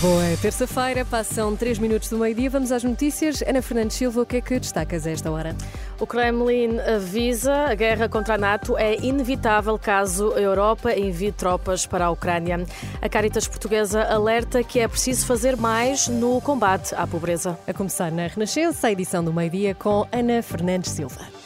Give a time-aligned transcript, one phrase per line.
[0.00, 2.50] Boa terça-feira, passam 3 minutos do meio-dia.
[2.50, 3.40] Vamos às notícias.
[3.40, 5.56] Ana Fernandes Silva, o que é que destacas a esta hora?
[5.98, 11.86] O Kremlin avisa a guerra contra a NATO é inevitável caso a Europa envie tropas
[11.86, 12.66] para a Ucrânia.
[13.00, 17.58] A Caritas Portuguesa alerta que é preciso fazer mais no combate à pobreza.
[17.66, 21.45] A começar na Renascença, a edição do meio-dia com Ana Fernandes Silva.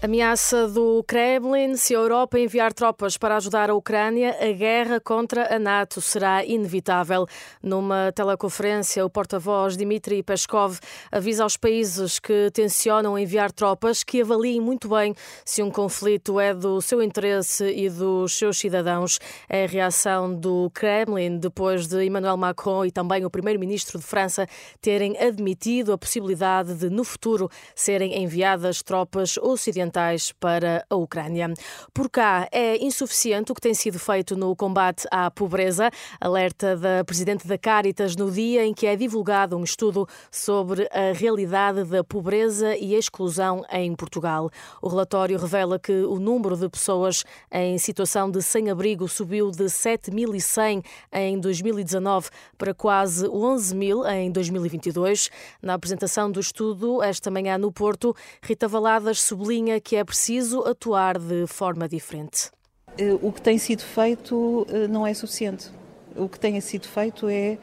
[0.00, 5.52] Ameaça do Kremlin: se a Europa enviar tropas para ajudar a Ucrânia, a guerra contra
[5.52, 7.26] a NATO será inevitável.
[7.60, 10.78] Numa teleconferência, o porta-voz Dmitry Peskov
[11.10, 16.54] avisa aos países que tencionam enviar tropas que avaliem muito bem se um conflito é
[16.54, 19.18] do seu interesse e dos seus cidadãos.
[19.48, 24.46] É a reação do Kremlin depois de Emmanuel Macron e também o primeiro-ministro de França
[24.80, 31.52] terem admitido a possibilidade de, no futuro, serem enviadas tropas ocidentais ocidentais para a Ucrânia.
[31.92, 37.04] Por cá, é insuficiente o que tem sido feito no combate à pobreza, alerta da
[37.04, 42.04] Presidente da Caritas no dia em que é divulgado um estudo sobre a realidade da
[42.04, 44.50] pobreza e exclusão em Portugal.
[44.82, 50.84] O relatório revela que o número de pessoas em situação de sem-abrigo subiu de 7.100
[51.12, 55.30] em 2019 para quase 11 mil em 2022.
[55.62, 61.18] Na apresentação do estudo, esta manhã no Porto, Rita Valadas sublinha que é preciso atuar
[61.18, 62.50] de forma diferente.
[62.96, 65.70] Eh, o que tem sido feito eh, não é suficiente.
[66.16, 67.58] O que tem sido feito é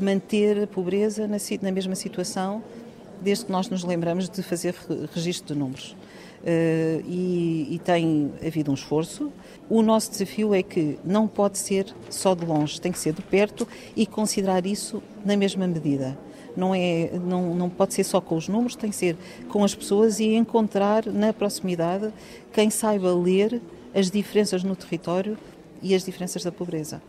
[0.00, 2.62] manter a pobreza na mesma situação,
[3.20, 4.74] desde que nós nos lembramos de fazer
[5.12, 5.96] registro de números.
[6.38, 9.32] Uh, e, e, tem havido um esforço.
[9.68, 13.22] O nosso desafio é que não pode ser só de longe, tem que ser de
[13.22, 13.66] perto
[13.96, 16.16] e considerar isso na mesma medida
[16.58, 19.16] não, é, não, não pode ser só com os números, tem que ser
[19.48, 22.12] com as pessoas e encontrar na proximidade
[22.52, 23.62] quem saiba ler
[23.94, 25.38] as diferenças no território
[25.80, 27.00] e as diferenças da pobreza.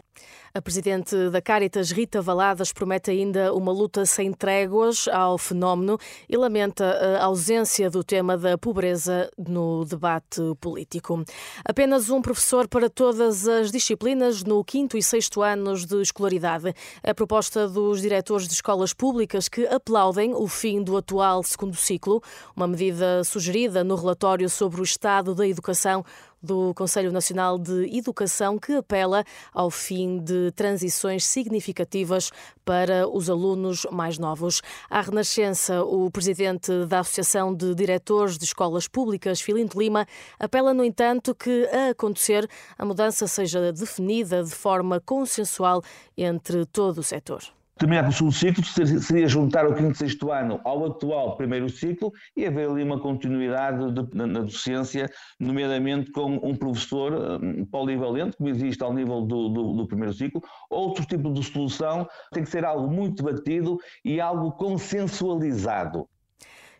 [0.53, 5.97] A presidente da Caritas, Rita Valadas, promete ainda uma luta sem tréguas ao fenómeno
[6.27, 6.85] e lamenta
[7.19, 11.23] a ausência do tema da pobreza no debate político.
[11.63, 16.73] Apenas um professor para todas as disciplinas no quinto e sexto anos de escolaridade.
[17.03, 22.21] A proposta dos diretores de escolas públicas que aplaudem o fim do atual segundo ciclo,
[22.55, 26.03] uma medida sugerida no relatório sobre o estado da educação
[26.41, 29.23] do Conselho Nacional de Educação que apela
[29.53, 32.31] ao fim de transições significativas
[32.63, 34.61] para os alunos mais novos.
[34.89, 40.05] À Renascença, o presidente da Associação de Diretores de Escolas Públicas, Filinto Lima,
[40.39, 42.47] apela, no entanto, que a acontecer
[42.77, 45.81] a mudança seja definida de forma consensual
[46.17, 48.63] entre todo o setor terminar com o segundo ciclo
[49.01, 52.99] seria juntar o quinto e sexto ano ao atual primeiro ciclo e haver ali uma
[52.99, 55.09] continuidade de, na, docência,
[55.39, 60.41] nomeadamente com um professor um, polivalente, como existe ao nível do, do, do, primeiro ciclo.
[60.69, 66.07] Outro tipo de solução tem que ser algo muito debatido e algo consensualizado.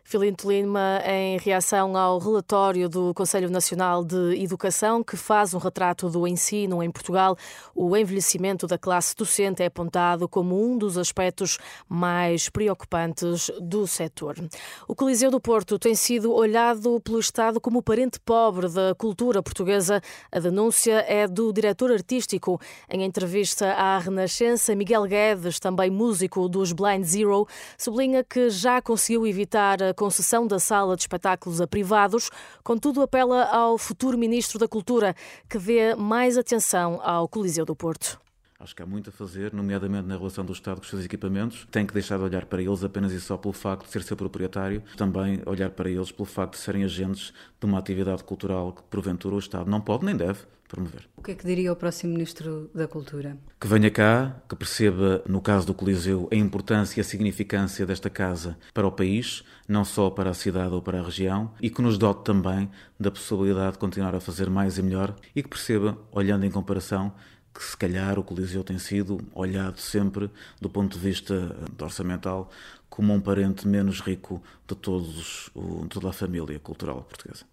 [0.04, 6.08] Filinto Lima, em reação ao relatório do Conselho Nacional de Educação, que faz um retrato
[6.08, 7.36] do ensino em Portugal,
[7.74, 14.36] o envelhecimento da classe docente é apontado como um dos aspectos mais preocupantes do setor.
[14.88, 20.00] O Coliseu do Porto tem sido olhado pelo Estado como parente pobre da cultura portuguesa.
[20.32, 22.60] A denúncia é do diretor artístico.
[22.88, 27.46] Em entrevista à Renascença, Miguel Guedes, também músico dos Blind Zero,
[27.78, 32.30] sublinha que já conseguiu evitar a concessão da sala de espetáculos a privados,
[32.62, 35.14] contudo apela ao futuro Ministro da Cultura
[35.48, 38.29] que dê mais atenção ao Coliseu do Porto.
[38.60, 41.66] Acho que há muito a fazer, nomeadamente na relação do Estado com os seus equipamentos.
[41.70, 44.14] Tem que deixar de olhar para eles apenas e só pelo facto de ser seu
[44.14, 48.82] proprietário, também olhar para eles pelo facto de serem agentes de uma atividade cultural que,
[48.82, 51.08] porventura, o Estado não pode nem deve promover.
[51.16, 53.38] O que é que diria o próximo Ministro da Cultura?
[53.58, 58.10] Que venha cá, que perceba, no caso do Coliseu, a importância e a significância desta
[58.10, 61.80] casa para o país, não só para a cidade ou para a região, e que
[61.80, 65.98] nos dote também da possibilidade de continuar a fazer mais e melhor, e que perceba,
[66.12, 67.12] olhando em comparação,
[67.54, 70.30] que se calhar o Coliseu tem sido olhado sempre,
[70.60, 72.50] do ponto de vista orçamental,
[72.88, 75.50] como um parente menos rico de todos,
[75.88, 77.44] toda a família cultural portuguesa.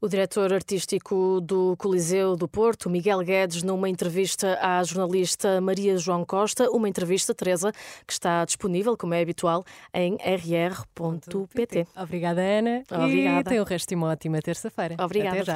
[0.00, 6.24] O diretor artístico do Coliseu do Porto, Miguel Guedes, numa entrevista à jornalista Maria João
[6.24, 7.72] Costa, uma entrevista, Teresa,
[8.06, 11.88] que está disponível, como é habitual, em rr.pt.
[11.96, 12.84] Obrigada, Ana.
[12.88, 13.40] Obrigada.
[13.40, 14.94] E tem o resto de uma ótima terça-feira.
[15.00, 15.52] Obrigada.